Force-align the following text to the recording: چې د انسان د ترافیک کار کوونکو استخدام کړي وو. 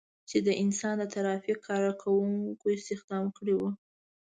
چې 0.29 0.37
د 0.45 0.47
انسان 0.63 0.95
د 0.99 1.03
ترافیک 1.15 1.57
کار 1.67 1.83
کوونکو 2.01 2.65
استخدام 2.77 3.25
کړي 3.37 3.53
وو. 3.55 3.69